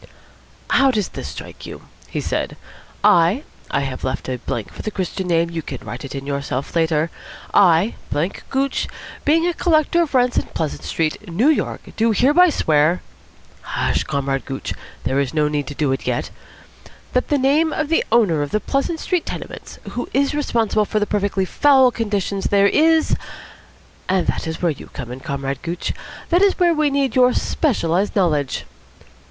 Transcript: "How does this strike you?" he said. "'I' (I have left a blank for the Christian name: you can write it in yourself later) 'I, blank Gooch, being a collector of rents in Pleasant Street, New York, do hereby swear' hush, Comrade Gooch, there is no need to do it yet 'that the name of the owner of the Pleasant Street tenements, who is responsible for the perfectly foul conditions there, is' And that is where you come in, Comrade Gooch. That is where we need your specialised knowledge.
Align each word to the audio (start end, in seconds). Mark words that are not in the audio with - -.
"How 0.71 0.89
does 0.89 1.09
this 1.09 1.27
strike 1.27 1.67
you?" 1.67 1.83
he 2.07 2.21
said. 2.21 2.57
"'I' 3.03 3.43
(I 3.69 3.81
have 3.81 4.03
left 4.03 4.27
a 4.29 4.39
blank 4.39 4.73
for 4.73 4.81
the 4.81 4.89
Christian 4.89 5.27
name: 5.27 5.51
you 5.51 5.61
can 5.61 5.77
write 5.85 6.03
it 6.03 6.15
in 6.15 6.25
yourself 6.25 6.75
later) 6.75 7.11
'I, 7.53 7.93
blank 8.11 8.41
Gooch, 8.49 8.87
being 9.25 9.45
a 9.45 9.53
collector 9.53 10.01
of 10.01 10.15
rents 10.15 10.37
in 10.37 10.45
Pleasant 10.55 10.81
Street, 10.81 11.29
New 11.29 11.49
York, 11.49 11.81
do 11.97 12.11
hereby 12.13 12.49
swear' 12.49 13.03
hush, 13.61 14.03
Comrade 14.05 14.45
Gooch, 14.45 14.73
there 15.03 15.19
is 15.19 15.35
no 15.35 15.47
need 15.47 15.67
to 15.67 15.75
do 15.75 15.91
it 15.91 16.07
yet 16.07 16.31
'that 17.13 17.27
the 17.27 17.37
name 17.37 17.71
of 17.71 17.89
the 17.89 18.03
owner 18.11 18.41
of 18.41 18.49
the 18.49 18.59
Pleasant 18.59 18.99
Street 18.99 19.27
tenements, 19.27 19.77
who 19.91 20.09
is 20.15 20.33
responsible 20.33 20.83
for 20.85 20.99
the 20.99 21.05
perfectly 21.05 21.45
foul 21.45 21.91
conditions 21.91 22.45
there, 22.45 22.69
is' 22.69 23.15
And 24.09 24.25
that 24.25 24.47
is 24.47 24.63
where 24.63 24.71
you 24.71 24.87
come 24.93 25.11
in, 25.11 25.19
Comrade 25.19 25.61
Gooch. 25.61 25.93
That 26.29 26.41
is 26.41 26.57
where 26.57 26.73
we 26.73 26.89
need 26.89 27.15
your 27.15 27.33
specialised 27.33 28.15
knowledge. 28.15 28.65